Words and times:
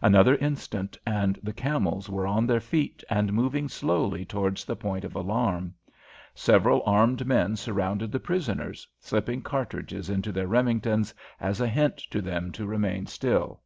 Another 0.00 0.36
instant, 0.36 0.96
and 1.04 1.38
the 1.42 1.52
camels 1.52 2.08
were 2.08 2.26
on 2.26 2.46
their 2.46 2.58
feet 2.58 3.04
and 3.10 3.34
moving 3.34 3.68
slowly 3.68 4.24
towards 4.24 4.64
the 4.64 4.74
point 4.76 5.04
of 5.04 5.14
alarm. 5.14 5.74
Several 6.34 6.82
armed 6.86 7.26
men 7.26 7.54
surrounded 7.54 8.10
the 8.10 8.18
prisoners, 8.18 8.88
slipping 8.98 9.42
cartridges 9.42 10.08
into 10.08 10.32
their 10.32 10.48
Remingtons 10.48 11.12
as 11.38 11.60
a 11.60 11.68
hint 11.68 11.98
to 11.98 12.22
them 12.22 12.50
to 12.52 12.64
remain 12.64 13.04
still. 13.04 13.60